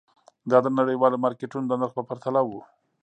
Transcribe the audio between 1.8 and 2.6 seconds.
نرخ په پرتله